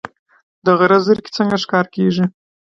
د 0.65 0.67
غره 0.79 0.99
زرکې 1.05 1.31
څنګه 1.37 1.57
ښکار 1.63 1.85
کیږي؟ 1.95 2.25